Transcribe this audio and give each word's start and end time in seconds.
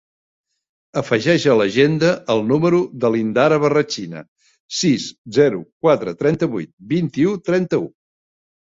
Afegeix 1.01 1.43
a 1.51 1.57
l'agenda 1.59 2.09
el 2.37 2.41
número 2.53 2.81
de 3.05 3.13
l'Indara 3.17 3.61
Barrachina: 3.67 4.25
sis, 4.81 5.07
zero, 5.41 5.65
quatre, 5.87 6.19
trenta-vuit, 6.25 6.77
vint-i-u, 6.97 7.41
trenta-u. 7.51 7.89